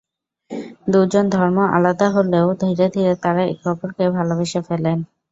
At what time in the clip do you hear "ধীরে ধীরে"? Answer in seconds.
2.61-3.13